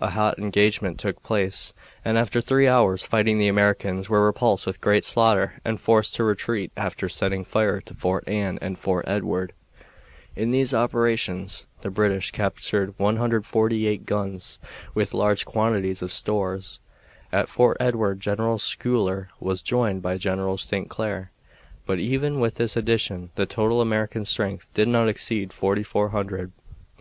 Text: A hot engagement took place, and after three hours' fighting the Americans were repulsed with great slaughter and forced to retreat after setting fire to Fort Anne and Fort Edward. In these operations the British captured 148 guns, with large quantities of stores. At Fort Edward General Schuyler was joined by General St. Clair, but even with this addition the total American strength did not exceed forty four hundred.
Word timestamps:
A 0.00 0.10
hot 0.10 0.38
engagement 0.38 1.00
took 1.00 1.20
place, 1.24 1.72
and 2.04 2.16
after 2.16 2.40
three 2.40 2.68
hours' 2.68 3.02
fighting 3.04 3.38
the 3.38 3.48
Americans 3.48 4.08
were 4.08 4.24
repulsed 4.24 4.64
with 4.64 4.80
great 4.80 5.02
slaughter 5.02 5.54
and 5.64 5.80
forced 5.80 6.14
to 6.14 6.22
retreat 6.22 6.70
after 6.76 7.08
setting 7.08 7.42
fire 7.42 7.80
to 7.80 7.92
Fort 7.94 8.22
Anne 8.28 8.60
and 8.62 8.78
Fort 8.78 9.04
Edward. 9.08 9.52
In 10.36 10.52
these 10.52 10.72
operations 10.72 11.66
the 11.80 11.90
British 11.90 12.30
captured 12.30 12.94
148 12.96 14.06
guns, 14.06 14.60
with 14.94 15.12
large 15.14 15.44
quantities 15.44 16.00
of 16.00 16.12
stores. 16.12 16.78
At 17.32 17.48
Fort 17.48 17.76
Edward 17.80 18.20
General 18.20 18.60
Schuyler 18.60 19.30
was 19.40 19.62
joined 19.62 20.00
by 20.00 20.16
General 20.16 20.58
St. 20.58 20.88
Clair, 20.88 21.32
but 21.86 21.98
even 21.98 22.38
with 22.38 22.54
this 22.54 22.76
addition 22.76 23.30
the 23.34 23.46
total 23.46 23.80
American 23.80 24.24
strength 24.24 24.72
did 24.74 24.86
not 24.86 25.08
exceed 25.08 25.52
forty 25.52 25.82
four 25.82 26.10
hundred. 26.10 26.52